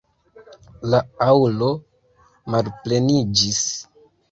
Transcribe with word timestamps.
La 0.93 1.01
aŭlo 1.25 1.69
malpleniĝis. 2.55 3.63